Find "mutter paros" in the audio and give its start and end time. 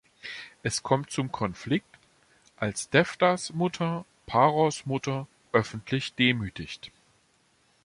3.53-4.87